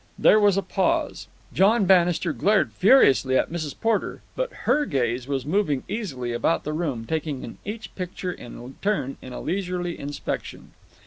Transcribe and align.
There 0.17 0.39
was 0.39 0.57
a 0.57 0.63
pause. 0.63 1.27
John 1.53 1.85
Bannister 1.85 2.33
glared 2.33 2.73
furiously 2.73 3.37
at 3.37 3.51
Mrs. 3.51 3.75
Porter, 3.79 4.23
but 4.35 4.51
her 4.65 4.87
gaze 4.87 5.27
was 5.27 5.45
moving 5.45 5.83
easily 5.87 6.33
about 6.33 6.63
the 6.63 6.73
room, 6.73 7.05
taking 7.05 7.43
in 7.43 7.59
each 7.65 7.93
picture 7.93 8.31
in 8.31 8.77
turn 8.81 9.17
in 9.21 9.31
a 9.31 9.39
leisurely 9.39 9.99
inspection. 9.99 10.71